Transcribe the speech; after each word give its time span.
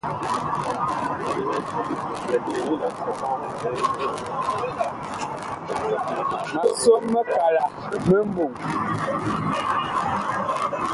Ma 6.53 6.69
som 6.81 7.01
mikala 7.13 7.63
mi 8.07 8.17
mɓɔŋ. 8.33 8.51